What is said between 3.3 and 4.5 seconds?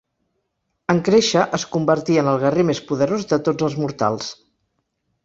de tots els mortals.